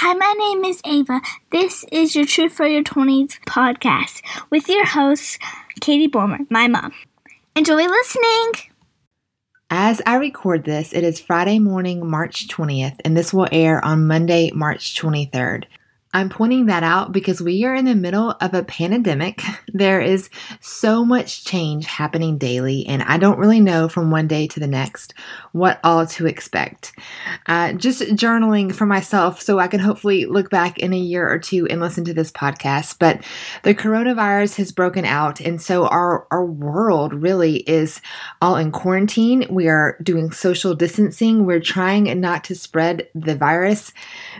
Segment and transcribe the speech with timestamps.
[0.00, 1.22] Hi, my name is Ava.
[1.50, 5.38] This is your Truth for Your 20s podcast with your host,
[5.80, 6.92] Katie Bulmer, my mom.
[7.56, 8.52] Enjoy listening.
[9.70, 14.06] As I record this, it is Friday morning, March 20th, and this will air on
[14.06, 15.64] Monday, March 23rd.
[16.16, 19.42] I'm pointing that out because we are in the middle of a pandemic.
[19.76, 20.30] There is
[20.60, 24.66] so much change happening daily, and I don't really know from one day to the
[24.66, 25.12] next
[25.52, 26.94] what all to expect.
[27.44, 31.38] Uh, just journaling for myself so I can hopefully look back in a year or
[31.38, 32.96] two and listen to this podcast.
[32.98, 33.22] But
[33.64, 38.00] the coronavirus has broken out, and so our, our world really is
[38.40, 39.46] all in quarantine.
[39.50, 43.92] We are doing social distancing, we're trying not to spread the virus.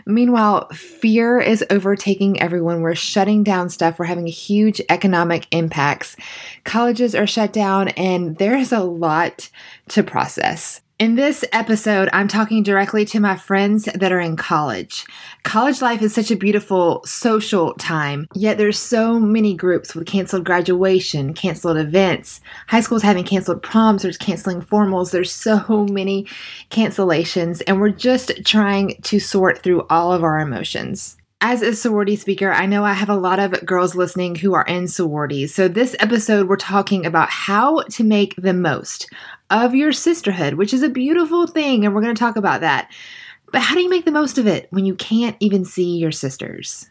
[0.07, 2.81] Meanwhile, fear is overtaking everyone.
[2.81, 3.99] We're shutting down stuff.
[3.99, 6.15] We're having huge economic impacts.
[6.63, 9.49] Colleges are shut down, and there's a lot
[9.89, 10.81] to process.
[10.99, 15.05] In this episode, I'm talking directly to my friends that are in college.
[15.43, 20.43] College life is such a beautiful social time, yet there's so many groups with canceled
[20.43, 22.41] graduation, canceled events.
[22.69, 26.25] High school's having canceled proms, there's canceling formals, there's so many
[26.71, 31.16] cancellations, and we're just trying to sort through all of our emotions.
[31.39, 34.65] As a sorority speaker, I know I have a lot of girls listening who are
[34.65, 35.53] in sororities.
[35.53, 39.07] So, this episode, we're talking about how to make the most
[39.51, 42.91] of your sisterhood, which is a beautiful thing, and we're going to talk about that.
[43.51, 46.11] But how do you make the most of it when you can't even see your
[46.11, 46.89] sisters?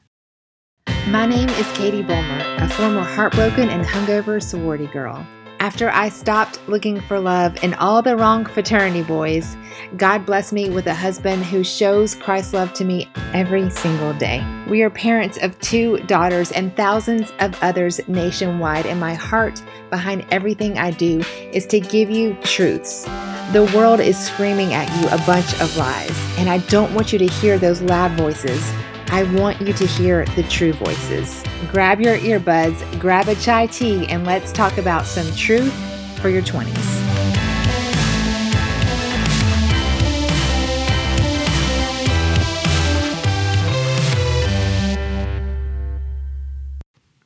[1.08, 5.26] My name is Katie Bulmer, a former heartbroken and hungover sorority girl.
[5.58, 9.56] After I stopped looking for love in all the wrong fraternity boys,
[9.96, 14.44] God blessed me with a husband who shows Christ's love to me every single day.
[14.68, 20.26] We are parents of two daughters and thousands of others nationwide, and my heart behind
[20.30, 23.04] everything I do is to give you truths.
[23.52, 27.18] The world is screaming at you a bunch of lies, and I don't want you
[27.18, 28.72] to hear those loud voices.
[29.08, 31.42] I want you to hear the true voices.
[31.70, 35.72] Grab your earbuds, grab a chai tea, and let's talk about some truth
[36.20, 37.05] for your 20s.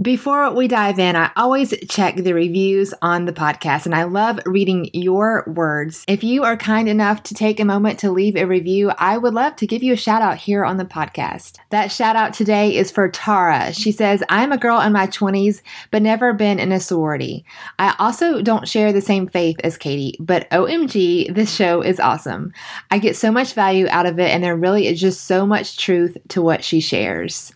[0.01, 4.41] Before we dive in, I always check the reviews on the podcast and I love
[4.47, 6.07] reading your words.
[6.09, 9.35] If you are kind enough to take a moment to leave a review, I would
[9.35, 11.59] love to give you a shout out here on the podcast.
[11.69, 13.75] That shout out today is for Tara.
[13.75, 17.45] She says, I'm a girl in my 20s, but never been in a sorority.
[17.79, 22.55] I also don't share the same faith as Katie, but OMG, this show is awesome.
[22.91, 25.77] I get so much value out of it, and there really is just so much
[25.77, 27.53] truth to what she shares.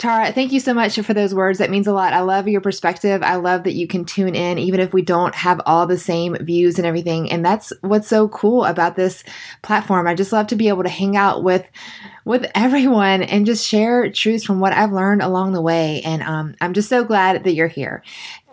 [0.00, 1.58] Tara, thank you so much for those words.
[1.58, 2.14] That means a lot.
[2.14, 3.22] I love your perspective.
[3.22, 6.36] I love that you can tune in, even if we don't have all the same
[6.36, 7.30] views and everything.
[7.30, 9.22] And that's what's so cool about this
[9.60, 10.06] platform.
[10.06, 11.68] I just love to be able to hang out with
[12.24, 16.00] with everyone and just share truths from what I've learned along the way.
[16.00, 18.02] And um, I'm just so glad that you're here.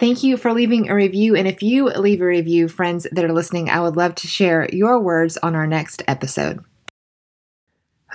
[0.02, 1.38] Thank you for leaving a review.
[1.38, 4.68] And if you leave a review, friends that are listening, I would love to share
[4.74, 6.60] your words on our next episode.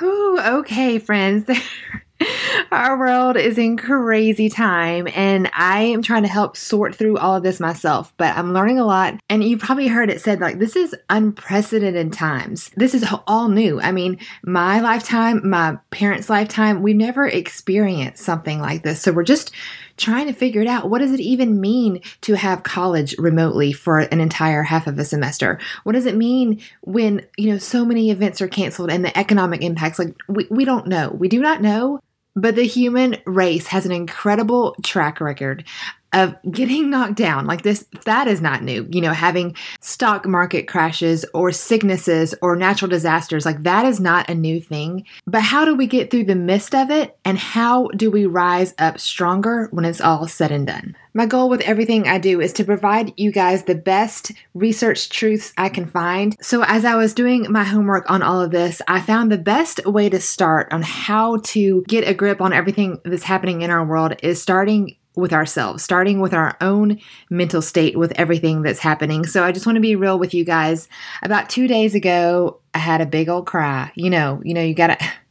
[0.00, 1.48] Whew, okay, friends.
[2.72, 7.36] Our world is in crazy time, and I am trying to help sort through all
[7.36, 9.18] of this myself, but I'm learning a lot.
[9.28, 12.70] And you've probably heard it said, like, this is unprecedented times.
[12.76, 13.80] This is all new.
[13.80, 19.00] I mean, my lifetime, my parents' lifetime, we've never experienced something like this.
[19.00, 19.52] So we're just
[19.96, 20.90] trying to figure it out.
[20.90, 25.04] What does it even mean to have college remotely for an entire half of a
[25.04, 25.58] semester?
[25.84, 29.62] What does it mean when, you know, so many events are canceled and the economic
[29.62, 29.98] impacts?
[29.98, 31.10] Like, we, we don't know.
[31.10, 32.00] We do not know.
[32.34, 35.64] But the human race has an incredible track record
[36.12, 37.46] of getting knocked down.
[37.46, 38.86] Like this that is not new.
[38.90, 44.28] You know having stock market crashes or sicknesses or natural disasters like that is not
[44.28, 45.04] a new thing.
[45.26, 47.16] But how do we get through the midst of it?
[47.24, 50.96] And how do we rise up stronger when it's all said and done?
[51.14, 55.52] My goal with everything I do is to provide you guys the best research truths
[55.58, 56.34] I can find.
[56.40, 59.84] So, as I was doing my homework on all of this, I found the best
[59.84, 63.84] way to start on how to get a grip on everything that's happening in our
[63.84, 66.98] world is starting with ourselves, starting with our own
[67.30, 69.26] mental state with everything that's happening.
[69.26, 70.88] So I just want to be real with you guys.
[71.22, 73.92] About 2 days ago, I had a big old cry.
[73.94, 75.06] You know, you know you got to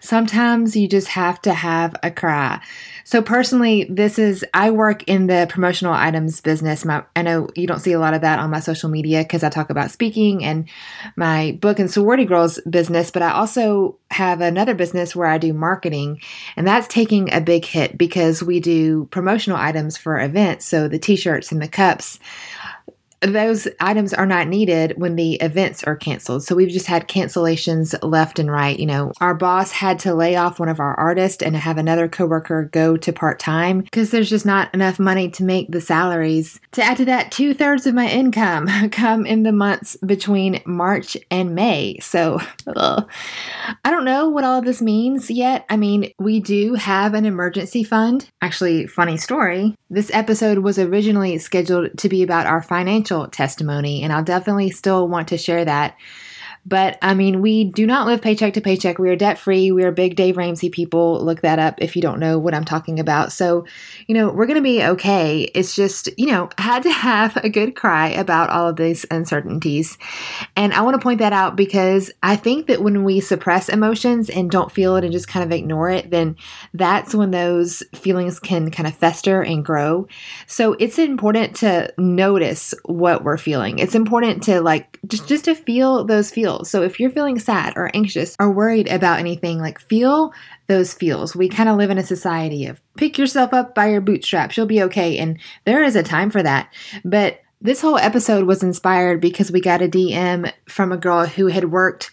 [0.00, 2.60] sometimes you just have to have a cry.
[3.04, 6.84] So personally, this is I work in the promotional items business.
[6.84, 9.42] My, I know you don't see a lot of that on my social media because
[9.42, 10.68] I talk about speaking and
[11.16, 15.52] my book and sorority girls business, but I also have another business where I do
[15.52, 16.20] marketing,
[16.56, 20.66] and that's taking a big hit because we do promotional items for events.
[20.66, 22.20] So the t-shirts and the cups
[23.20, 26.42] those items are not needed when the events are canceled.
[26.42, 28.78] So we've just had cancellations left and right.
[28.78, 32.08] You know, our boss had to lay off one of our artists and have another
[32.08, 36.60] coworker go to part time because there's just not enough money to make the salaries.
[36.72, 41.16] To add to that, two thirds of my income come in the months between March
[41.30, 41.98] and May.
[42.00, 42.40] So
[42.74, 43.10] ugh.
[43.84, 45.66] I don't know what all of this means yet.
[45.68, 48.30] I mean, we do have an emergency fund.
[48.40, 49.74] Actually, funny story.
[49.90, 55.08] This episode was originally scheduled to be about our financial testimony, and I'll definitely still
[55.08, 55.96] want to share that.
[56.66, 58.98] But I mean, we do not live paycheck to paycheck.
[58.98, 59.72] We are debt free.
[59.72, 61.24] We are big Dave Ramsey people.
[61.24, 63.32] Look that up if you don't know what I'm talking about.
[63.32, 63.64] So,
[64.06, 65.42] you know, we're going to be okay.
[65.54, 69.96] It's just, you know, had to have a good cry about all of these uncertainties.
[70.54, 74.28] And I want to point that out because I think that when we suppress emotions
[74.28, 76.36] and don't feel it and just kind of ignore it, then
[76.74, 80.06] that's when those feelings can kind of fester and grow.
[80.46, 83.78] So it's important to notice what we're feeling.
[83.78, 87.74] It's important to like just just to feel those feelings So if you're feeling sad
[87.76, 90.32] or anxious or worried about anything, like feel
[90.66, 91.34] those feels.
[91.34, 94.66] We kind of live in a society of pick yourself up by your bootstraps, you'll
[94.66, 95.18] be okay.
[95.18, 96.72] And there is a time for that.
[97.04, 101.46] But this whole episode was inspired because we got a DM from a girl who
[101.46, 102.10] had worked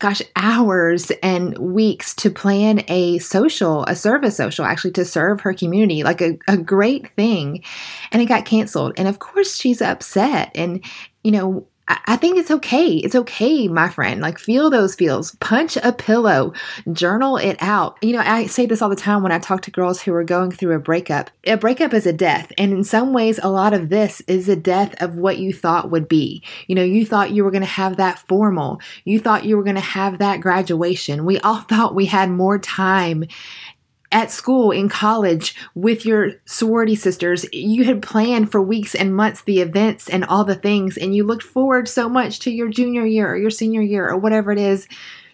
[0.00, 5.52] gosh, hours and weeks to plan a social, a service social, actually to serve her
[5.52, 7.62] community, like a, a great thing.
[8.10, 8.94] And it got canceled.
[8.96, 10.50] And of course, she's upset.
[10.54, 10.82] And,
[11.22, 11.66] you know,
[12.06, 12.96] I think it's okay.
[12.96, 14.20] It's okay, my friend.
[14.20, 15.34] Like, feel those feels.
[15.36, 16.52] Punch a pillow.
[16.92, 17.98] Journal it out.
[18.02, 20.24] You know, I say this all the time when I talk to girls who are
[20.24, 21.30] going through a breakup.
[21.44, 22.52] A breakup is a death.
[22.58, 25.90] And in some ways, a lot of this is a death of what you thought
[25.90, 26.42] would be.
[26.66, 29.64] You know, you thought you were going to have that formal, you thought you were
[29.64, 31.24] going to have that graduation.
[31.24, 33.24] We all thought we had more time
[34.12, 37.46] at school, in college, with your sorority sisters.
[37.52, 41.24] You had planned for weeks and months the events and all the things, and you
[41.24, 44.58] looked forward so much to your junior year or your senior year or whatever it
[44.58, 44.88] is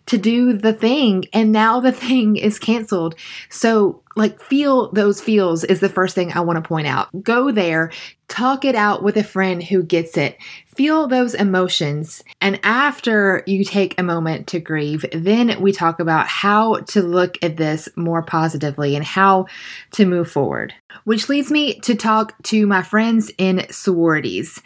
[0.06, 1.24] to do the thing.
[1.32, 3.14] And now the thing is canceled.
[3.48, 7.08] So, like, feel those feels is the first thing I want to point out.
[7.22, 7.92] Go there,
[8.28, 10.38] talk it out with a friend who gets it.
[10.74, 12.22] Feel those emotions.
[12.40, 17.38] And after you take a moment to grieve, then we talk about how to look
[17.42, 19.46] at this more positively and how
[19.92, 20.74] to move forward.
[21.04, 24.62] Which leads me to talk to my friends in sororities.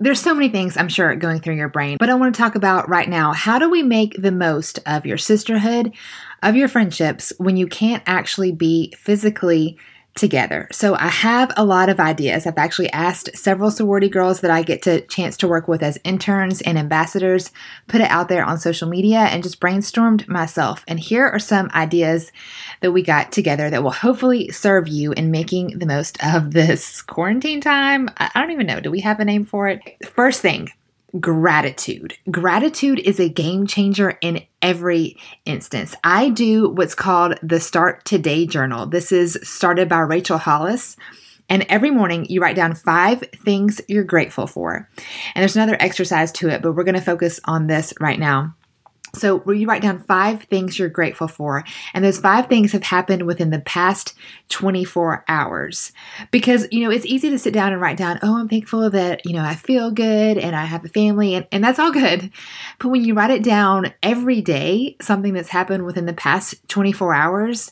[0.00, 2.56] There's so many things I'm sure going through your brain, but I want to talk
[2.56, 5.92] about right now how do we make the most of your sisterhood,
[6.42, 9.78] of your friendships when you can't actually be physically
[10.14, 10.68] together.
[10.72, 12.46] So I have a lot of ideas.
[12.46, 15.98] I've actually asked several sorority girls that I get to chance to work with as
[16.04, 17.50] interns and ambassadors,
[17.88, 20.84] put it out there on social media and just brainstormed myself.
[20.86, 22.30] And here are some ideas
[22.80, 27.00] that we got together that will hopefully serve you in making the most of this
[27.12, 28.10] quarantine time.
[28.18, 28.80] I don't even know.
[28.80, 29.80] Do we have a name for it?
[30.14, 30.68] First thing,
[31.20, 32.16] gratitude.
[32.30, 35.94] Gratitude is a game changer in every instance.
[36.04, 38.86] I do what's called the Start Today Journal.
[38.86, 40.96] This is started by Rachel Hollis.
[41.48, 44.88] And every morning you write down five things you're grateful for.
[45.34, 48.54] And there's another exercise to it, but we're going to focus on this right now.
[49.14, 52.84] So, where you write down five things you're grateful for, and those five things have
[52.84, 54.14] happened within the past
[54.48, 55.92] 24 hours.
[56.30, 59.26] Because, you know, it's easy to sit down and write down, oh, I'm thankful that,
[59.26, 62.30] you know, I feel good and I have a family, and, and that's all good.
[62.78, 67.14] But when you write it down every day, something that's happened within the past 24
[67.14, 67.70] hours,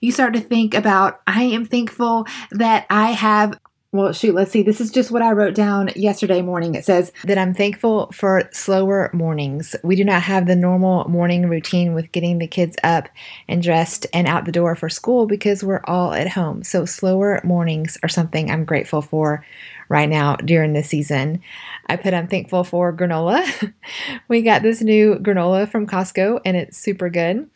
[0.00, 3.58] you start to think about, I am thankful that I have
[3.94, 4.62] well, shoot, let's see.
[4.62, 6.74] This is just what I wrote down yesterday morning.
[6.74, 9.76] It says that I'm thankful for slower mornings.
[9.84, 13.10] We do not have the normal morning routine with getting the kids up
[13.48, 16.62] and dressed and out the door for school because we're all at home.
[16.64, 19.44] So, slower mornings are something I'm grateful for
[19.90, 21.42] right now during the season.
[21.86, 23.74] I put I'm thankful for granola.
[24.28, 27.46] we got this new granola from Costco and it's super good.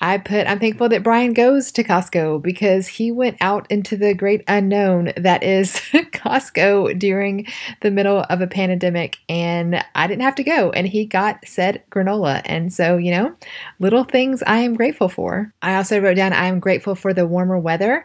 [0.00, 4.14] I put, I'm thankful that Brian goes to Costco because he went out into the
[4.14, 7.46] great unknown that is Costco during
[7.80, 11.82] the middle of a pandemic and I didn't have to go and he got said
[11.90, 12.42] granola.
[12.44, 13.34] And so, you know,
[13.78, 15.52] little things I am grateful for.
[15.62, 18.04] I also wrote down I am grateful for the warmer weather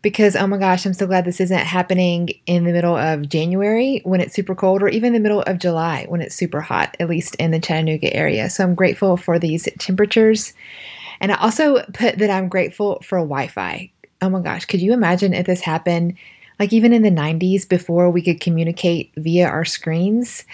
[0.00, 4.00] because oh my gosh, I'm so glad this isn't happening in the middle of January
[4.04, 7.08] when it's super cold or even the middle of July when it's super hot, at
[7.08, 8.48] least in the Chattanooga area.
[8.48, 10.54] So I'm grateful for these temperatures.
[11.20, 13.90] And I also put that I'm grateful for Wi Fi.
[14.20, 16.16] Oh my gosh, could you imagine if this happened
[16.58, 20.44] like even in the 90s before we could communicate via our screens?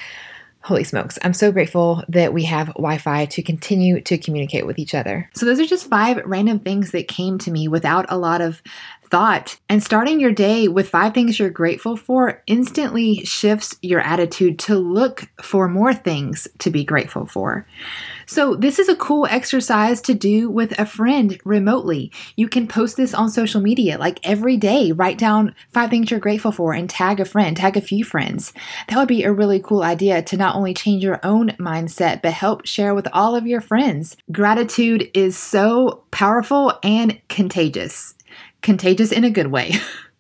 [0.63, 4.79] Holy smokes, I'm so grateful that we have Wi Fi to continue to communicate with
[4.79, 5.29] each other.
[5.35, 8.63] So, those are just five random things that came to me without a lot of
[9.09, 9.59] thought.
[9.69, 14.77] And starting your day with five things you're grateful for instantly shifts your attitude to
[14.77, 17.67] look for more things to be grateful for.
[18.27, 22.11] So, this is a cool exercise to do with a friend remotely.
[22.37, 24.93] You can post this on social media like every day.
[24.93, 28.53] Write down five things you're grateful for and tag a friend, tag a few friends.
[28.89, 32.33] That would be a really cool idea to not only change your own mindset, but
[32.33, 34.17] help share with all of your friends.
[34.33, 38.15] Gratitude is so powerful and contagious
[38.65, 39.75] contagious in a good way.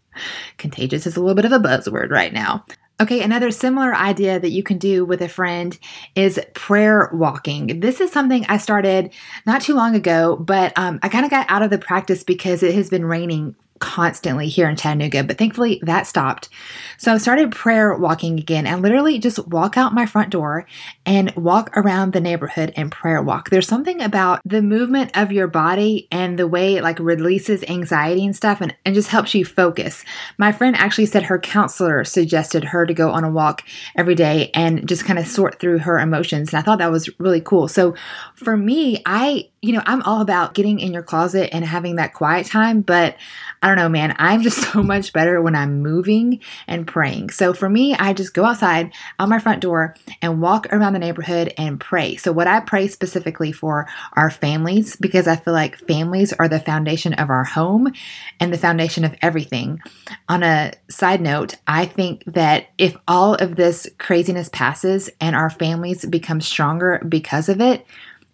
[0.58, 2.64] contagious is a little bit of a buzzword right now.
[3.00, 5.76] Okay, another similar idea that you can do with a friend
[6.14, 7.80] is prayer walking.
[7.80, 9.12] This is something I started
[9.46, 12.62] not too long ago, but um, I kind of got out of the practice because
[12.62, 16.48] it has been raining constantly here in Chattanooga, but thankfully that stopped.
[16.96, 20.66] So I started prayer walking again and literally just walk out my front door
[21.04, 23.50] and walk around the neighborhood and prayer walk.
[23.50, 28.24] There's something about the movement of your body and the way it like releases anxiety
[28.24, 30.02] and stuff and, and just helps you focus.
[30.38, 33.64] My friend actually said her counselor suggested her to go on a walk
[33.96, 36.54] every day and just kind of sort through her emotions.
[36.54, 37.68] And I thought that was really cool.
[37.68, 37.94] So
[38.34, 42.12] for me, I you know, I'm all about getting in your closet and having that
[42.12, 43.16] quiet time, but
[43.62, 47.30] I don't know, man, I'm just so much better when I'm moving and praying.
[47.30, 50.98] So for me, I just go outside out my front door and walk around the
[50.98, 52.16] neighborhood and pray.
[52.16, 56.60] So what I pray specifically for are families because I feel like families are the
[56.60, 57.92] foundation of our home
[58.40, 59.80] and the foundation of everything.
[60.28, 65.50] On a side note, I think that if all of this craziness passes and our
[65.50, 67.86] families become stronger because of it,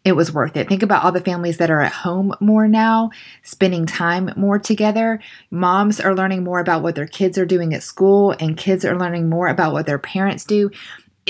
[0.05, 0.69] it was worth it.
[0.69, 3.11] Think about all the families that are at home more now,
[3.43, 5.21] spending time more together.
[5.51, 8.99] Moms are learning more about what their kids are doing at school, and kids are
[8.99, 10.71] learning more about what their parents do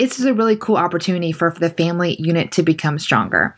[0.00, 3.54] it's a really cool opportunity for, for the family unit to become stronger.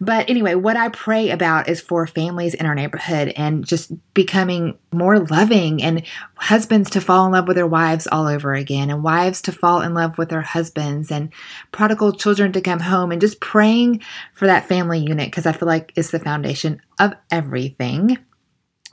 [0.00, 4.78] But anyway, what I pray about is for families in our neighborhood and just becoming
[4.92, 6.04] more loving and
[6.36, 9.80] husbands to fall in love with their wives all over again and wives to fall
[9.82, 11.32] in love with their husbands and
[11.72, 14.00] prodigal children to come home and just praying
[14.34, 18.18] for that family unit because I feel like it's the foundation of everything.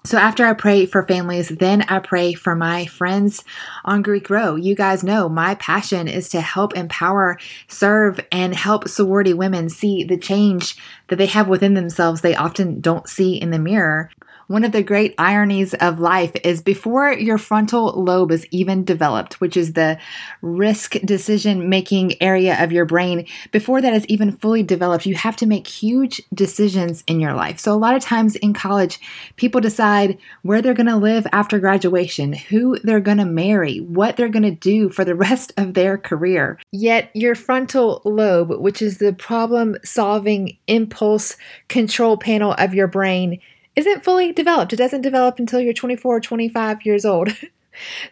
[0.06, 3.44] So after I pray for families, then I pray for my friends
[3.84, 4.56] on Greek Row.
[4.56, 7.38] You guys know my passion is to help empower,
[7.68, 10.78] serve, and help sorority women see the change
[11.10, 14.10] that they have within themselves they often don't see in the mirror.
[14.50, 19.40] One of the great ironies of life is before your frontal lobe is even developed,
[19.40, 20.00] which is the
[20.42, 25.36] risk decision making area of your brain, before that is even fully developed, you have
[25.36, 27.60] to make huge decisions in your life.
[27.60, 29.00] So, a lot of times in college,
[29.36, 34.18] people decide where they're going to live after graduation, who they're going to marry, what
[34.18, 36.58] they're going to do for the rest of their career.
[36.72, 41.38] Yet, your frontal lobe, which is the problem solving impulse
[41.68, 43.40] control panel of your brain,
[43.80, 44.74] isn't fully developed.
[44.74, 47.30] It doesn't develop until you're 24 or 25 years old.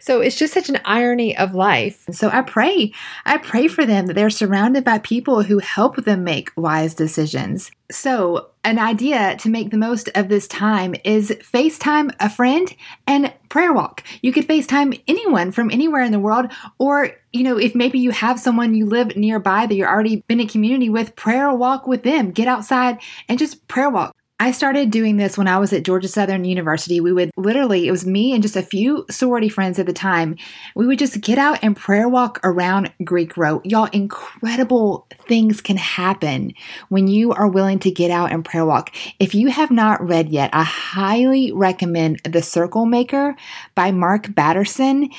[0.00, 2.04] So it's just such an irony of life.
[2.10, 2.92] So I pray,
[3.26, 7.70] I pray for them that they're surrounded by people who help them make wise decisions.
[7.90, 12.74] So, an idea to make the most of this time is FaceTime a friend
[13.06, 14.04] and prayer walk.
[14.20, 18.10] You could FaceTime anyone from anywhere in the world, or, you know, if maybe you
[18.10, 22.02] have someone you live nearby that you're already been in community with, prayer walk with
[22.02, 22.30] them.
[22.30, 24.14] Get outside and just prayer walk.
[24.40, 27.00] I started doing this when I was at Georgia Southern University.
[27.00, 30.36] We would literally, it was me and just a few sorority friends at the time.
[30.76, 33.60] We would just get out and prayer walk around Greek Row.
[33.64, 36.52] Y'all, incredible things can happen
[36.88, 38.94] when you are willing to get out and prayer walk.
[39.18, 43.34] If you have not read yet, I highly recommend The Circle Maker
[43.74, 45.10] by Mark Batterson.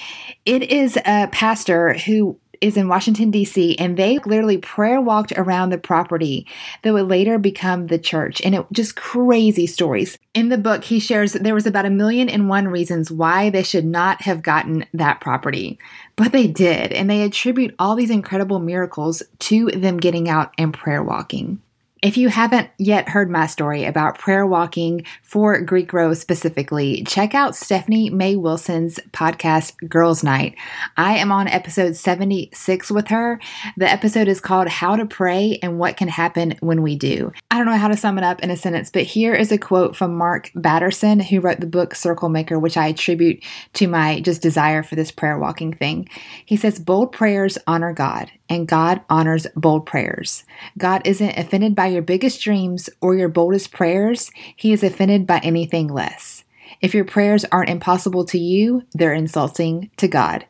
[0.46, 5.70] It is a pastor who is in Washington, D.C., and they literally prayer walked around
[5.70, 6.48] the property
[6.84, 8.42] that would later become the church.
[8.44, 10.18] And it just crazy stories.
[10.34, 13.50] In the book, he shares that there was about a million and one reasons why
[13.50, 15.80] they should not have gotten that property.
[16.16, 20.74] But they did, and they attribute all these incredible miracles to them getting out and
[20.74, 21.62] prayer walking.
[22.02, 27.36] If you haven't yet heard my story about prayer walking for Greek Row specifically, check
[27.36, 30.56] out Stephanie May Wilson's podcast, Girls Night.
[30.96, 33.42] I am on episode 76 with her.
[33.76, 37.34] The episode is called How to Pray and What Can Happen When We Do.
[37.52, 39.58] I don't know how to sum it up in a sentence, but here is a
[39.58, 44.22] quote from Mark Batterson, who wrote the book Circle Maker, which I attribute to my
[44.22, 46.08] just desire for this prayer walking thing.
[46.46, 50.44] He says, Bold prayers honor God and God honors bold prayers.
[50.78, 55.40] God isn't offended by your biggest dreams or your boldest prayers, He is offended by
[55.40, 56.44] anything less.
[56.82, 60.46] If your prayers aren't impossible to you, they're insulting to God.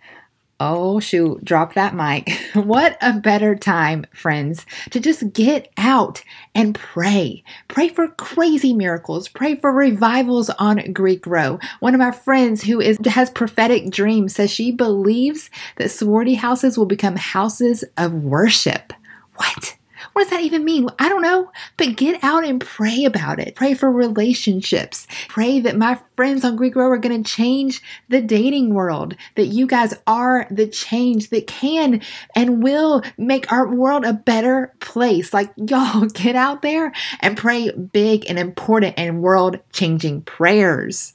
[0.62, 2.38] Oh, shoot, drop that mic.
[2.54, 6.22] what a better time, friends, to just get out
[6.54, 7.44] and pray.
[7.70, 9.30] Pray for crazy miracles.
[9.30, 11.60] Pray for revivals on Greek Row.
[11.80, 16.78] One of my friends who is has prophetic dreams says she believes that sorority houses
[16.78, 18.92] will become houses of worship.
[19.36, 19.78] What?
[20.13, 20.89] What does that even mean?
[21.00, 23.56] I don't know, but get out and pray about it.
[23.56, 25.08] Pray for relationships.
[25.28, 29.48] Pray that my friends on Greek Row are going to change the dating world, that
[29.48, 32.01] you guys are the change that can
[32.36, 35.34] and will make our world a better place.
[35.34, 41.13] Like, y'all, get out there and pray big and important and world changing prayers.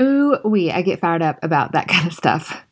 [0.00, 2.64] Ooh, we, I get fired up about that kind of stuff.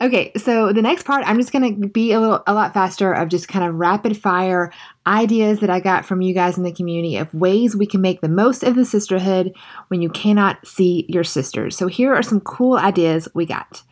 [0.00, 3.12] Okay, so the next part, I'm just going to be a little, a lot faster
[3.12, 4.72] of just kind of rapid fire
[5.06, 8.20] ideas that I got from you guys in the community of ways we can make
[8.20, 9.54] the most of the sisterhood
[9.88, 11.76] when you cannot see your sisters.
[11.76, 13.82] So here are some cool ideas we got.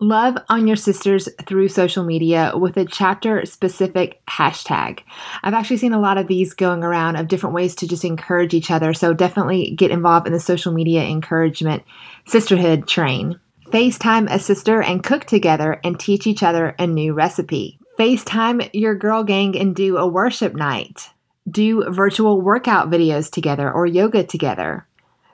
[0.00, 5.00] Love on your sisters through social media with a chapter specific hashtag.
[5.42, 8.54] I've actually seen a lot of these going around of different ways to just encourage
[8.54, 8.92] each other.
[8.92, 11.84] So definitely get involved in the social media encouragement
[12.26, 13.38] sisterhood train.
[13.74, 17.80] FaceTime a sister and cook together and teach each other a new recipe.
[17.98, 21.10] FaceTime your girl gang and do a worship night.
[21.50, 24.86] Do virtual workout videos together or yoga together.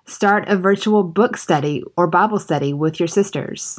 [0.06, 3.78] Start a virtual book study or Bible study with your sisters.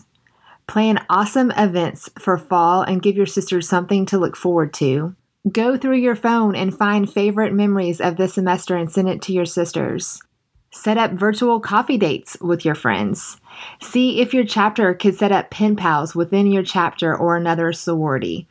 [0.67, 5.15] Plan awesome events for fall and give your sisters something to look forward to.
[5.51, 9.33] Go through your phone and find favorite memories of this semester and send it to
[9.33, 10.21] your sisters.
[10.69, 13.40] Set up virtual coffee dates with your friends.
[13.81, 18.47] See if your chapter could set up pen pals within your chapter or another sorority.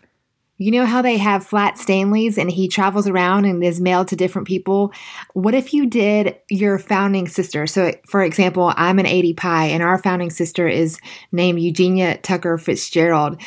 [0.60, 4.16] You know how they have flat Stanleys and he travels around and is mailed to
[4.16, 4.92] different people?
[5.32, 7.66] What if you did your founding sister?
[7.66, 10.98] So, for example, I'm an ADPi and our founding sister is
[11.32, 13.40] named Eugenia Tucker Fitzgerald.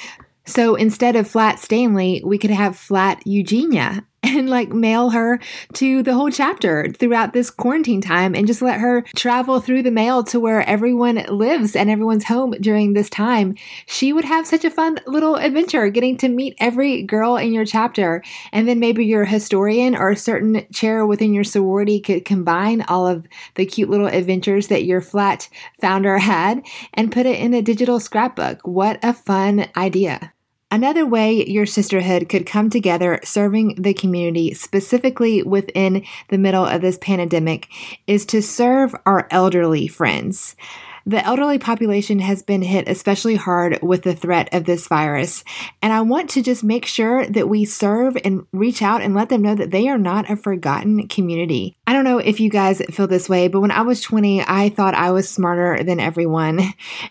[0.46, 4.04] So instead of flat Stanley, we could have flat Eugenia
[4.34, 5.40] and like mail her
[5.74, 9.92] to the whole chapter throughout this quarantine time and just let her travel through the
[9.92, 13.56] mail to where everyone lives and everyone's home during this time.
[13.86, 17.66] She would have such a fun little adventure getting to meet every girl in your
[17.66, 18.24] chapter.
[18.54, 23.06] And then maybe your historian or a certain chair within your sorority could combine all
[23.06, 25.50] of the cute little adventures that your flat
[25.82, 28.66] founder had and put it in a digital scrapbook.
[28.66, 30.34] What a fun idea!
[30.74, 36.82] Another way your sisterhood could come together serving the community, specifically within the middle of
[36.82, 37.68] this pandemic,
[38.08, 40.56] is to serve our elderly friends.
[41.06, 45.44] The elderly population has been hit especially hard with the threat of this virus.
[45.82, 49.30] And I want to just make sure that we serve and reach out and let
[49.30, 51.76] them know that they are not a forgotten community.
[51.86, 54.70] I don't know if you guys feel this way, but when I was 20, I
[54.70, 56.62] thought I was smarter than everyone.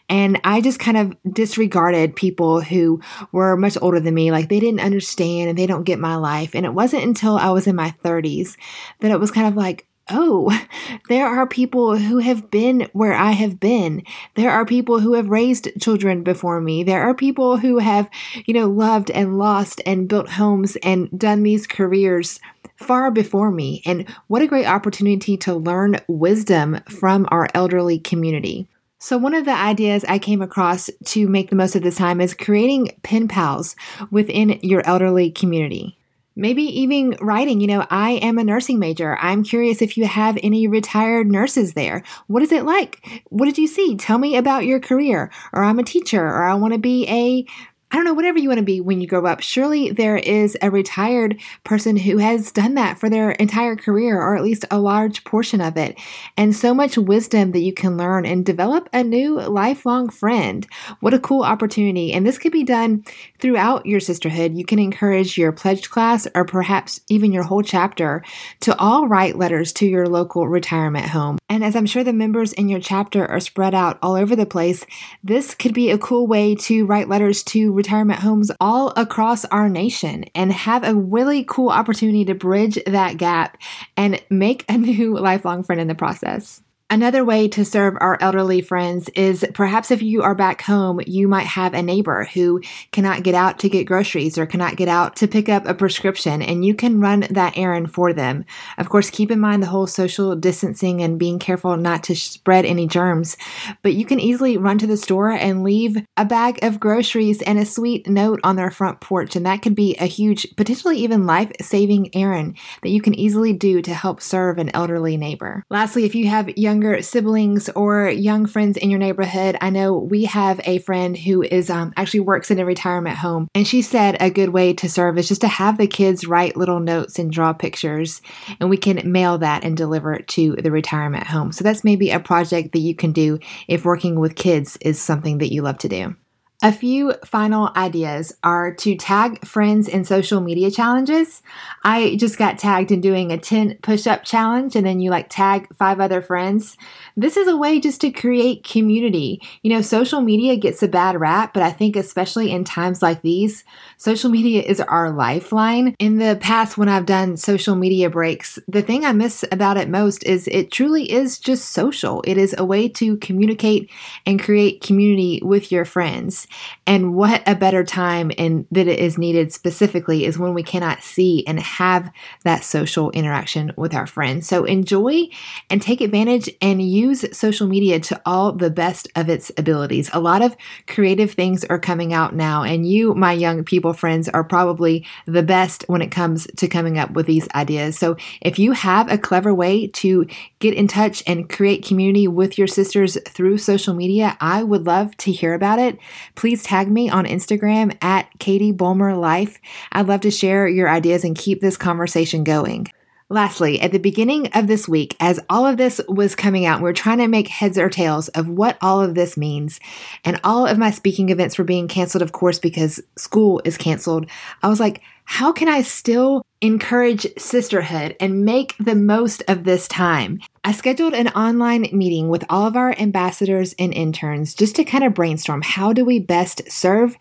[0.08, 3.00] And I just kind of disregarded people who
[3.30, 4.30] were much older than me.
[4.30, 6.54] Like they didn't understand and they don't get my life.
[6.54, 8.56] And it wasn't until I was in my 30s
[9.00, 10.66] that it was kind of like, oh,
[11.08, 14.04] there are people who have been where I have been.
[14.34, 16.82] There are people who have raised children before me.
[16.82, 18.08] There are people who have,
[18.46, 22.40] you know, loved and lost and built homes and done these careers
[22.76, 23.82] far before me.
[23.84, 28.68] And what a great opportunity to learn wisdom from our elderly community.
[28.98, 32.20] So, one of the ideas I came across to make the most of this time
[32.20, 33.74] is creating pen pals
[34.12, 35.98] within your elderly community.
[36.34, 39.18] Maybe even writing, you know, I am a nursing major.
[39.18, 42.02] I'm curious if you have any retired nurses there.
[42.26, 43.22] What is it like?
[43.28, 43.96] What did you see?
[43.96, 45.30] Tell me about your career.
[45.52, 47.44] Or I'm a teacher, or I want to be a
[47.92, 49.42] I don't know, whatever you want to be when you grow up.
[49.42, 54.34] Surely there is a retired person who has done that for their entire career, or
[54.34, 55.98] at least a large portion of it.
[56.34, 60.66] And so much wisdom that you can learn and develop a new lifelong friend.
[61.00, 62.14] What a cool opportunity.
[62.14, 63.04] And this could be done
[63.38, 64.54] throughout your sisterhood.
[64.54, 68.24] You can encourage your pledge class or perhaps even your whole chapter
[68.60, 71.36] to all write letters to your local retirement home.
[71.50, 74.46] And as I'm sure the members in your chapter are spread out all over the
[74.46, 74.86] place,
[75.22, 79.68] this could be a cool way to write letters to retirement homes all across our
[79.68, 83.58] nation and have a really cool opportunity to bridge that gap
[83.96, 86.62] and make a new lifelong friend in the process.
[86.92, 91.26] Another way to serve our elderly friends is perhaps if you are back home, you
[91.26, 95.16] might have a neighbor who cannot get out to get groceries or cannot get out
[95.16, 98.44] to pick up a prescription, and you can run that errand for them.
[98.76, 102.66] Of course, keep in mind the whole social distancing and being careful not to spread
[102.66, 103.38] any germs,
[103.80, 107.58] but you can easily run to the store and leave a bag of groceries and
[107.58, 111.24] a sweet note on their front porch, and that could be a huge, potentially even
[111.24, 115.64] life saving errand that you can easily do to help serve an elderly neighbor.
[115.70, 119.96] Lastly, if you have young younger siblings or young friends in your neighborhood, I know
[119.96, 123.82] we have a friend who is um, actually works in a retirement home, and she
[123.82, 127.20] said a good way to serve is just to have the kids write little notes
[127.20, 128.20] and draw pictures,
[128.58, 131.52] and we can mail that and deliver it to the retirement home.
[131.52, 135.38] So that's maybe a project that you can do if working with kids is something
[135.38, 136.16] that you love to do.
[136.64, 141.42] A few final ideas are to tag friends in social media challenges.
[141.82, 145.28] I just got tagged in doing a 10 push up challenge, and then you like
[145.28, 146.76] tag five other friends.
[147.16, 149.42] This is a way just to create community.
[149.62, 153.22] You know, social media gets a bad rap, but I think especially in times like
[153.22, 153.64] these,
[153.96, 155.96] social media is our lifeline.
[155.98, 159.88] In the past, when I've done social media breaks, the thing I miss about it
[159.88, 162.22] most is it truly is just social.
[162.24, 163.90] It is a way to communicate
[164.24, 166.46] and create community with your friends.
[166.86, 171.02] And what a better time and that it is needed specifically is when we cannot
[171.02, 172.10] see and have
[172.44, 174.48] that social interaction with our friends.
[174.48, 175.28] So enjoy
[175.70, 180.10] and take advantage and use social media to all the best of its abilities.
[180.12, 184.28] A lot of creative things are coming out now, and you, my young people friends,
[184.28, 187.98] are probably the best when it comes to coming up with these ideas.
[187.98, 190.26] So if you have a clever way to
[190.58, 195.16] get in touch and create community with your sisters through social media, I would love
[195.18, 195.98] to hear about it
[196.42, 199.60] please tag me on Instagram at Katie Bulmer Life.
[199.92, 202.88] I'd love to share your ideas and keep this conversation going.
[203.28, 206.90] Lastly, at the beginning of this week, as all of this was coming out, we
[206.90, 209.78] are trying to make heads or tails of what all of this means.
[210.24, 214.26] And all of my speaking events were being canceled, of course, because school is canceled.
[214.64, 219.86] I was like, how can I still encourage sisterhood and make the most of this
[219.86, 220.40] time?
[220.64, 225.02] I scheduled an online meeting with all of our ambassadors and interns just to kind
[225.02, 227.16] of brainstorm how do we best serve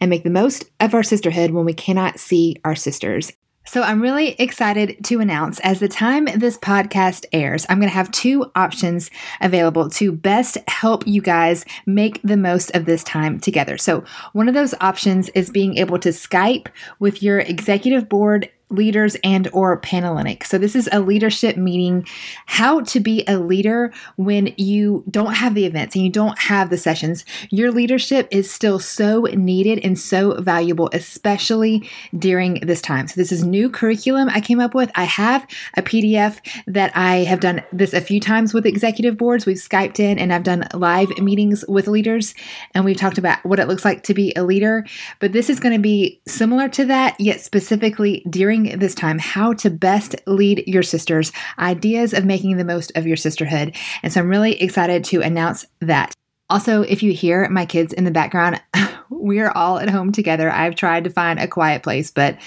[0.00, 3.32] and make the most of our sisterhood when we cannot see our sisters.
[3.66, 7.94] So I'm really excited to announce as the time this podcast airs, I'm going to
[7.94, 13.40] have two options available to best help you guys make the most of this time
[13.40, 13.76] together.
[13.76, 16.68] So one of those options is being able to Skype
[17.00, 20.44] with your executive board leaders and or panhellenic.
[20.44, 22.06] So this is a leadership meeting
[22.46, 26.68] how to be a leader when you don't have the events and you don't have
[26.70, 27.24] the sessions.
[27.50, 33.06] Your leadership is still so needed and so valuable especially during this time.
[33.06, 34.90] So this is new curriculum i came up with.
[34.96, 39.46] I have a pdf that i have done this a few times with executive boards.
[39.46, 42.34] We've skyped in and i've done live meetings with leaders
[42.74, 44.84] and we've talked about what it looks like to be a leader.
[45.20, 49.18] But this is going to be similar to that yet specifically during during this time
[49.18, 53.74] how to best lead your sisters, ideas of making the most of your sisterhood.
[54.02, 56.12] And so I'm really excited to announce that.
[56.48, 58.62] Also, if you hear my kids in the background,
[59.10, 60.50] we are all at home together.
[60.50, 62.38] I've tried to find a quiet place, but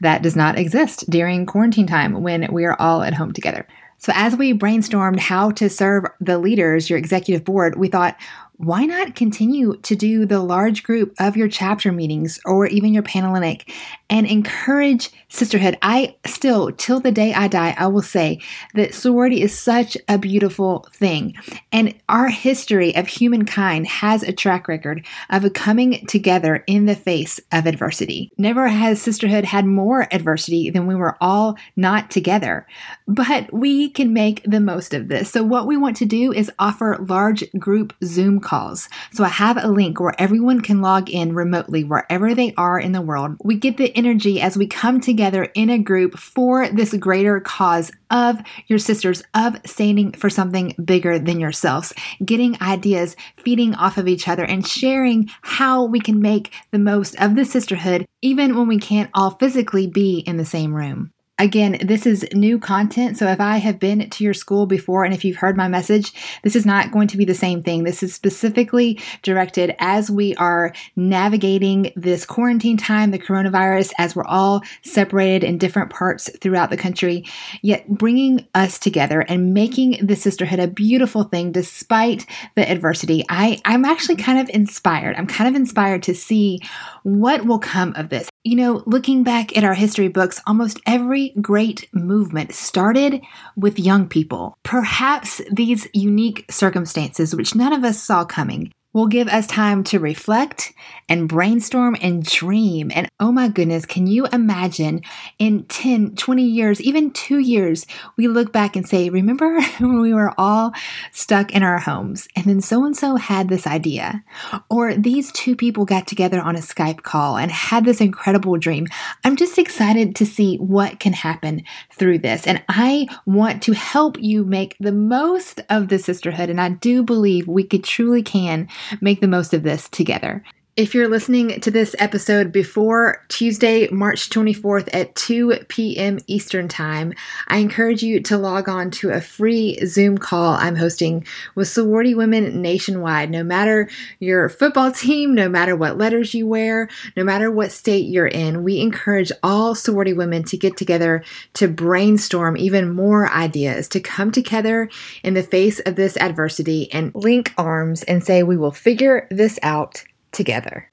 [0.00, 3.66] that does not exist during quarantine time when we are all at home together.
[4.00, 8.16] So, as we brainstormed how to serve the leaders, your executive board, we thought,
[8.58, 13.04] why not continue to do the large group of your chapter meetings or even your
[13.04, 13.72] Panhellenic
[14.10, 15.78] and encourage sisterhood.
[15.82, 18.40] I still, till the day I die, I will say
[18.74, 21.34] that sorority is such a beautiful thing.
[21.70, 27.38] And our history of humankind has a track record of coming together in the face
[27.52, 28.32] of adversity.
[28.38, 32.66] Never has sisterhood had more adversity than we were all not together.
[33.06, 35.30] But we can make the most of this.
[35.30, 38.88] So, what we want to do is offer large group Zoom calls.
[39.12, 42.92] So, I have a link where everyone can log in remotely wherever they are in
[42.92, 43.36] the world.
[43.44, 47.92] We get the energy as we come together in a group for this greater cause
[48.10, 51.92] of your sisters, of standing for something bigger than yourselves,
[52.24, 57.14] getting ideas, feeding off of each other, and sharing how we can make the most
[57.20, 61.12] of the sisterhood, even when we can't all physically be in the same room.
[61.40, 63.16] Again, this is new content.
[63.16, 66.12] So if I have been to your school before and if you've heard my message,
[66.42, 67.84] this is not going to be the same thing.
[67.84, 74.24] This is specifically directed as we are navigating this quarantine time, the coronavirus, as we're
[74.24, 77.24] all separated in different parts throughout the country,
[77.62, 83.24] yet bringing us together and making the sisterhood a beautiful thing despite the adversity.
[83.28, 85.14] I, I'm actually kind of inspired.
[85.16, 86.60] I'm kind of inspired to see
[87.04, 88.27] what will come of this.
[88.48, 93.20] You know, looking back at our history books, almost every great movement started
[93.58, 94.56] with young people.
[94.62, 99.98] Perhaps these unique circumstances, which none of us saw coming, will give us time to
[99.98, 100.72] reflect
[101.10, 102.90] and brainstorm and dream.
[102.94, 105.02] And oh my goodness, can you imagine
[105.38, 110.14] in 10, 20 years, even two years, we look back and say, Remember when we
[110.14, 110.72] were all
[111.12, 114.24] stuck in our homes and then so and so had this idea?
[114.70, 118.86] Or these two people got together on a Skype call and had this incredible dream.
[119.24, 122.46] I'm just excited to see what can happen through this.
[122.46, 126.48] And I want to help you make the most of the sisterhood.
[126.48, 128.68] And I do believe we could truly can
[129.00, 130.42] make the most of this together.
[130.78, 136.20] If you're listening to this episode before Tuesday, March 24th at 2 p.m.
[136.28, 137.14] Eastern Time,
[137.48, 142.14] I encourage you to log on to a free Zoom call I'm hosting with sorority
[142.14, 143.28] women nationwide.
[143.28, 148.06] No matter your football team, no matter what letters you wear, no matter what state
[148.06, 153.88] you're in, we encourage all sorority women to get together to brainstorm even more ideas,
[153.88, 154.88] to come together
[155.24, 159.58] in the face of this adversity and link arms and say, we will figure this
[159.64, 160.04] out
[160.38, 160.90] together.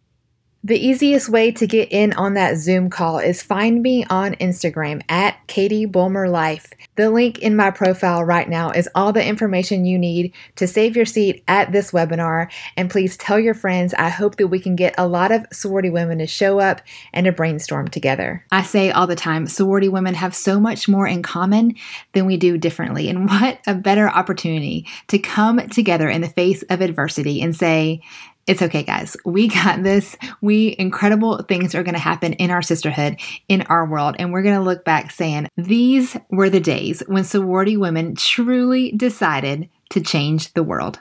[0.65, 5.03] The easiest way to get in on that Zoom call is find me on Instagram
[5.07, 6.73] at Katie Bulmer Life.
[6.95, 10.95] The link in my profile right now is all the information you need to save
[10.95, 12.51] your seat at this webinar.
[12.75, 13.93] And please tell your friends.
[13.93, 16.81] I hope that we can get a lot of sorority women to show up
[17.13, 18.43] and to brainstorm together.
[18.51, 21.75] I say all the time sorority women have so much more in common
[22.13, 23.07] than we do differently.
[23.07, 28.01] And what a better opportunity to come together in the face of adversity and say,
[28.47, 29.17] it's okay, guys.
[29.25, 30.17] We got this.
[30.41, 34.15] We incredible things are going to happen in our sisterhood, in our world.
[34.19, 38.91] And we're going to look back saying, these were the days when sorority women truly
[38.91, 40.99] decided to change the world.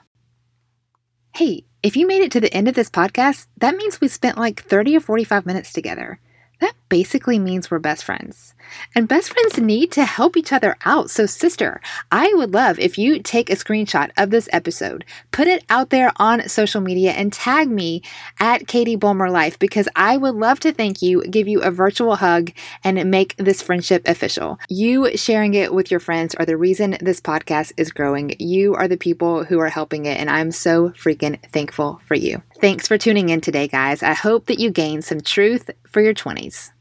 [1.35, 4.39] Hey, if you made it to the end of this podcast, that means we spent
[4.39, 6.21] like 30 or 45 minutes together
[6.61, 8.55] that basically means we're best friends.
[8.95, 11.11] And best friends need to help each other out.
[11.11, 15.65] So, sister, I would love if you take a screenshot of this episode, put it
[15.69, 18.03] out there on social media, and tag me
[18.39, 22.17] at Katie Bulmer Life because I would love to thank you, give you a virtual
[22.17, 24.59] hug, and make this friendship official.
[24.69, 28.37] You sharing it with your friends are the reason this podcast is growing.
[28.39, 32.43] You are the people who are helping it, and I'm so freaking thankful for you.
[32.61, 34.03] Thanks for tuning in today, guys.
[34.03, 36.73] I hope that you gained some truth for your 20s.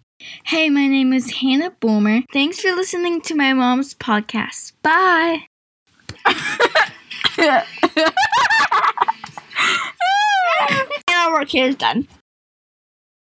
[0.45, 2.21] Hey, my name is Hannah Boomer.
[2.34, 4.73] Thanks for listening to my mom's podcast.
[4.82, 5.45] Bye.
[6.26, 7.63] and
[11.10, 12.08] our work here is done.